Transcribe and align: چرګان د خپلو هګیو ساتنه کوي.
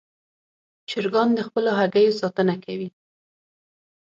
چرګان 0.89 1.29
د 1.35 1.39
خپلو 1.47 1.71
هګیو 1.79 2.17
ساتنه 2.21 2.55
کوي. 2.65 2.89